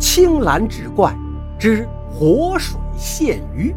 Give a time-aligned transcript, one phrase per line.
[0.00, 1.14] 青蓝志怪
[1.58, 3.74] 之活水现鱼。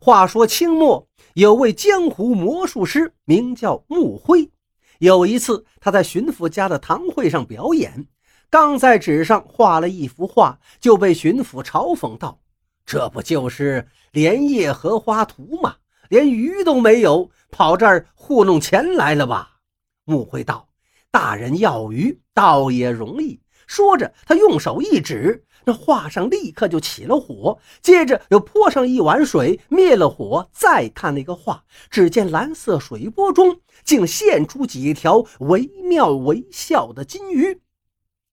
[0.00, 4.50] 话说清末有位江湖魔术师，名叫穆辉。
[4.98, 8.06] 有一次，他在巡抚家的堂会上表演，
[8.48, 12.40] 刚在纸上画了一幅画，就被巡抚嘲讽道
[12.86, 15.74] ：“这不就是《莲叶荷花图》吗？
[16.08, 19.58] 连鱼都没有，跑这儿糊弄钱来了吧？”
[20.04, 20.68] 穆辉道
[21.12, 30.46] ：“大人要鱼，倒也容易。”说着，他用手一指，那画上立刻就起了火，接着又泼上一碗水，灭了火。
[30.52, 37.62] 再看那个画，只见蓝色水波中竟现出几条惟妙惟肖的金鱼。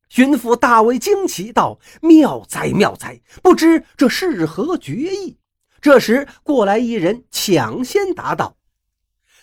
[0.09, 3.21] 巡抚大为惊奇，道：“妙哉妙哉！
[3.43, 5.37] 不知这是何绝艺？”
[5.79, 8.57] 这时过来一人，抢先答道：“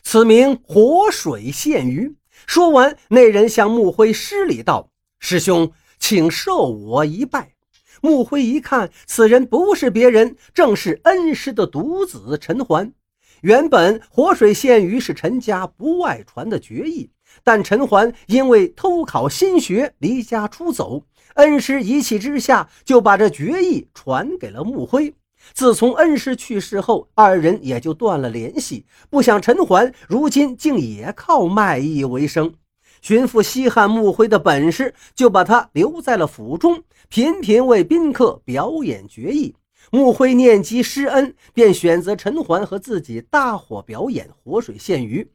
[0.08, 2.14] 此名活水现鱼。”
[2.46, 7.54] 说完，那人向穆辉施礼道：“师兄。”请受我一拜。
[8.02, 12.92] 穆辉一看，此人不是别人，正是恩师的独子陈环。
[13.40, 17.10] 原本活水现鱼是陈家不外传的绝艺，
[17.42, 21.02] 但陈环因为偷考心学，离家出走。
[21.34, 25.12] 恩师一气之下，就把这绝艺传给了穆辉。
[25.54, 28.86] 自从恩师去世后，二人也就断了联系。
[29.08, 32.54] 不想陈环如今竟也靠卖艺为生。
[33.02, 39.54] 巡抚稀罕穆辉的本事，就把他留在了府中，频频为宾客表演绝艺。
[39.92, 45.30] 穆辉念及师恩，便选择陈环和自己搭伙表演活水现鱼。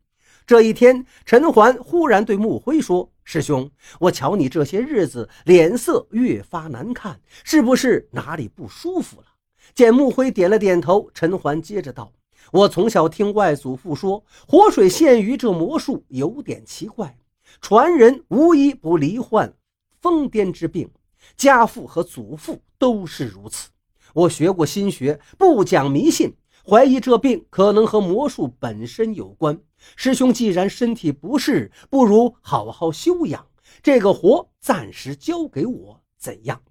[0.45, 9.27] 这一天，陈环忽然对穆辉说：“师兄，我瞧你这些日子脸色越发难看，是不是哪里不舒服了？”
[9.73, 12.11] 见穆辉点了点头，陈环接着道
[12.51, 17.17] ：“我从小听外祖父说，活水现鱼这魔术有点奇怪。”
[17.59, 19.53] 传人无一不罹患
[19.99, 20.89] 疯癫之病，
[21.35, 23.69] 家父和祖父都是如此。
[24.13, 26.33] 我学过心学，不讲迷信，
[26.65, 29.59] 怀疑这病可能和魔术本身有关。
[29.95, 33.45] 师兄既然身体不适，不如好好休养，
[33.83, 36.61] 这个活暂时交给我，怎样？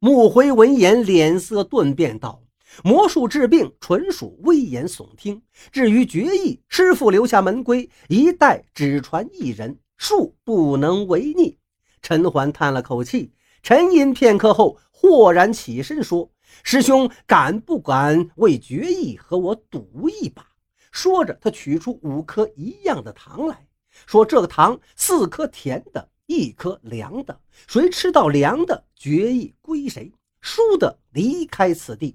[0.00, 2.40] 穆辉闻言，脸色顿变，道。
[2.84, 5.42] 魔术治病纯属危言耸听。
[5.72, 11.58] 至于绝艺，师傅留下门规，一代只传一人，术不能违逆。
[12.00, 16.30] 陈环叹了口气，沉吟片刻后，豁然起身说
[16.62, 20.46] ：“师兄敢不敢为绝艺和我赌一把？”
[20.92, 23.66] 说着，他取出五颗一样的糖来
[24.06, 30.12] 说：“这个糖，四颗甜的，一颗凉的，谁吃到凉的，绝艺归谁，
[30.42, 32.14] 输的离开此地。”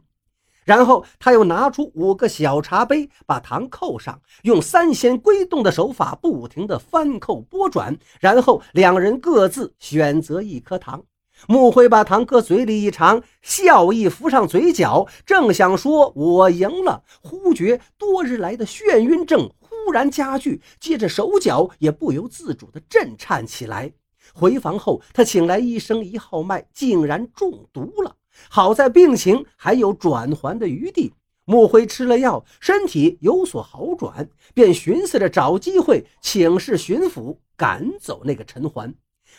[0.64, 11.04] 然后他又拿出五个小茶杯，把糖扣上，用三仙归洞的手法不停地翻扣拨转，然后两人各自选择一颗糖。
[11.48, 23.92] 穆辉把糖搁嘴里一尝，笑意浮上嘴角，正想说“我赢了”，忽觉多日来的眩晕症忽然加剧，接着手脚也不由自主地震颤起来。
[24.34, 28.16] 回房后，他请来医生一号脉，竟然中毒了。
[28.50, 31.14] 好在病情还有转圜的余地，
[31.46, 38.94] 穆辉吃了药，身体有所好转，便寻思着找机会请示巡抚赶走那个陈环。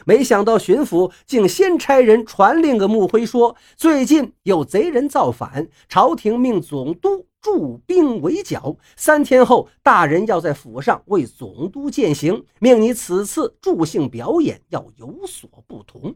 [0.05, 16.15] 没想到巡抚竟先差人传令给穆辉说，最近有贼人造反，朝廷命总督驻兵围剿，三天后大人要在府上为总督践行，命你此次助兴表演要有所不同。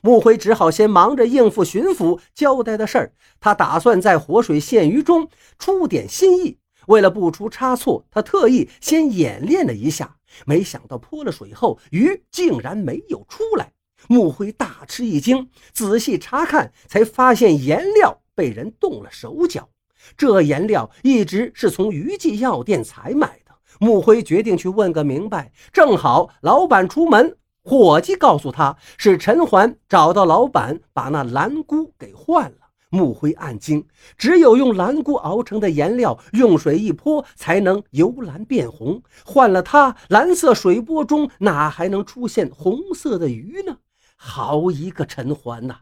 [0.00, 5.28] 穆辉只好先忙着应付巡抚交代的事儿，他打算在活水现鱼中
[5.60, 6.58] 出点新意。
[6.88, 10.16] 为了不出差错，他特意先演练了一下。
[10.44, 13.72] 没想到泼了水后，鱼竟然没有出来。
[14.08, 19.68] 穆辉大吃一惊，仔细查看，才发现颜料被人动了手脚。
[20.16, 23.54] 这颜料一直是从余记药店采买的。
[23.80, 25.52] 穆辉决定去问个明白。
[25.72, 27.36] 正好老板出门。
[27.66, 32.58] 伙计告诉他是陈环找到老板，把那蓝菇给换了。
[32.90, 33.86] 穆辉暗惊，
[34.18, 39.02] 只有用蓝菇熬成的颜料，用水一泼，才能由蓝变红。
[39.24, 43.78] 换了它，蓝色水波中哪还能出现红色的鱼呢？
[44.14, 45.78] 好一个陈环呐！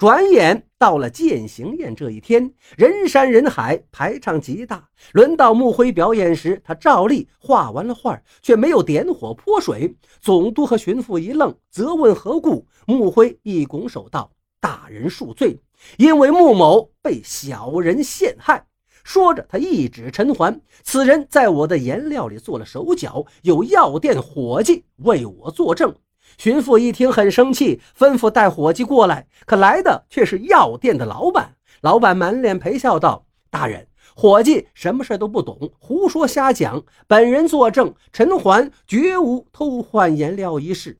[0.00, 4.88] 转眼到了践行宴这一天，人山人海，排场极大。
[5.12, 9.94] 轮到穆辉表演时，他照例画完了画，却没有点火泼水。
[10.22, 12.66] 总督和巡抚一愣，责问何故。
[12.86, 15.58] 穆辉一拱手道：“大人恕罪，
[15.98, 18.64] 因为穆某被小人陷害。”
[19.04, 25.94] 说着，他一指陈环：“此人在我的颜料里做了手脚，有药店伙计为我作证。”
[26.40, 29.26] 巡抚一听很生气，吩咐带伙计过来。
[29.44, 31.56] 可来的却是药店的老板。
[31.82, 36.82] 老板满脸陪笑道：“大人，伙计什么事都不懂，胡说瞎讲。
[37.06, 40.96] 本人作证，陈环绝无偷换颜料一事。”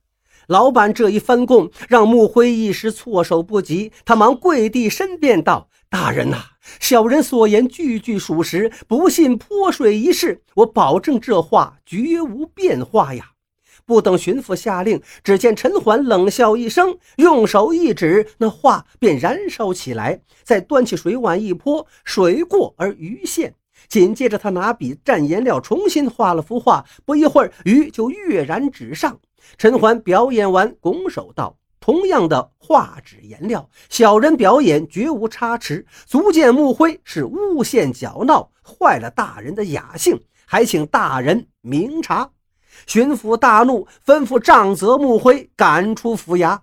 [0.47, 3.93] 老板这一翻供，让穆辉一时措手不及。
[4.05, 6.37] 他忙跪地申辩道：“大人呐，
[6.79, 13.31] 小人所言句句属实，不信泼水一事，我保证这话绝无变化呀。”
[13.91, 20.21] 不等巡抚下令，只见陈环冷笑一声，用手一指，那画便燃烧起来。
[20.45, 23.53] 再端起水碗一泼，水过而鱼现。
[23.89, 26.85] 紧接着，他拿笔蘸颜料，重新画了幅画。
[27.05, 29.19] 不一会儿，鱼就跃然纸上。
[29.59, 42.31] 陈环表演完，拱手道：“同样的画纸颜料，小人表演绝无差池，足见穆辉是诬陷搅闹，坏了大人的雅兴，还请大人明察。”
[42.91, 46.59] 巡抚大怒，吩咐杖责穆辉，赶出府衙。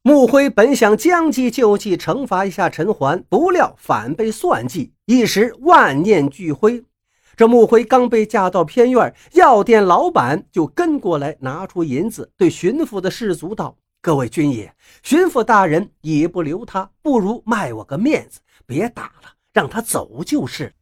[0.00, 6.82] 穆辉本想将计就计，惩罚一下陈环，不料反被算计，一时万念俱灰。
[7.36, 20.72] 这穆辉刚被架到偏院，药店老板就跟过来，拿出银子，对巡抚的士卒道：“各位军爷，巡抚大人也不留他，不如卖我个面子，别打了，让他走就是。”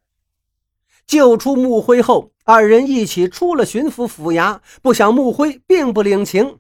[1.06, 4.58] 救出穆辉后，二人一起出了巡抚府衙。
[4.82, 6.58] 不想穆辉并不领情，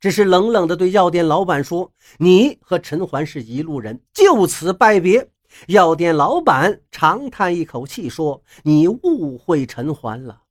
[0.00, 5.28] 只是冷冷地对药店老板说：“你和陈环是一路人，就此拜别。”
[5.68, 10.42] 药店老板长叹一口气说：“你误会陈环了。”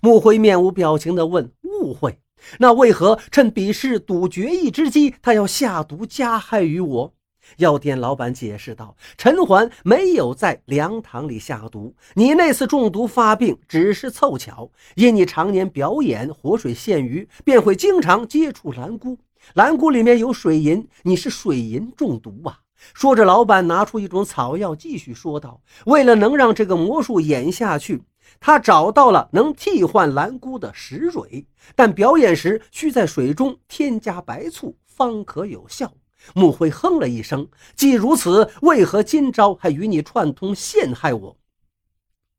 [0.00, 2.18] 穆辉面无表情地问：“误会？
[2.58, 7.12] 那为何趁比试赌决一之机，他要下毒加害于我？”
[7.58, 14.70] 药店老板解释道：“陈环没有在凉堂里下毒，你那次中毒发病只是凑巧。
[14.94, 19.18] 因你常年表演活水现鱼，便会经常接触蓝菇，
[19.54, 22.60] 蓝菇里面有水银，你是水银中毒啊。”
[22.92, 28.02] 说着，老板拿出一种草药，继续说道：“为了能让这个魔术演下去，
[28.38, 35.90] 他找到了能替换蓝菇的石蕊，但表演时需在水中添加白醋，方可有效。”
[36.34, 41.36] 穆辉哼了一声，既如此，为何今朝还与你串通陷害我？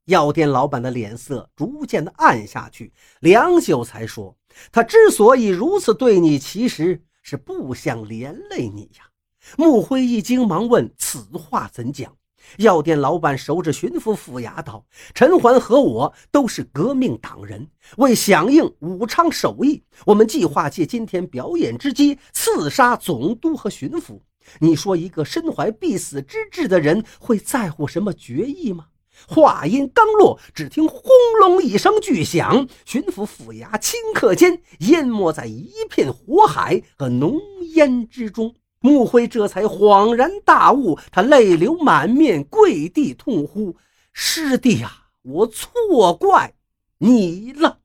[0.05, 4.37] 药店老板的脸色逐渐的暗下去，良久才说
[4.71, 9.09] ：“他之所以如此对你，其实是不想连累你呀。”
[9.57, 12.15] 穆辉一惊，忙问：“此话怎讲？”
[12.57, 17.67] 药店老板守着巡抚府衙道：“陈环和我都是革命党人，
[17.97, 24.19] 为响应武昌首义，我们计划借今天表演之机刺杀总督和巡抚。
[24.59, 28.85] 你说一个身怀必死之志的人会在乎什么决议吗？”
[29.27, 31.01] 话音刚落，只听轰
[31.41, 37.39] 隆一声巨响，巡抚府衙顷刻间淹没在一片火海和浓
[37.73, 38.53] 烟之中。
[38.79, 43.75] 穆辉这才恍然大悟，他泪流满面，跪地痛呼
[44.13, 46.53] ：“师弟呀，我错怪
[46.99, 47.76] 你了。”